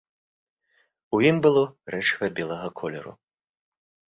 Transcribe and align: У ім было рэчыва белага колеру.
У 1.17 1.19
ім 1.29 1.37
было 1.47 1.63
рэчыва 1.97 2.31
белага 2.41 2.69
колеру. 2.83 3.13